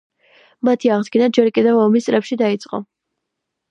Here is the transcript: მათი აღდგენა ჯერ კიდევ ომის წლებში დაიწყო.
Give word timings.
მათი 0.69 0.91
აღდგენა 0.95 1.29
ჯერ 1.39 1.53
კიდევ 1.59 1.81
ომის 1.85 2.11
წლებში 2.11 2.43
დაიწყო. 2.45 2.85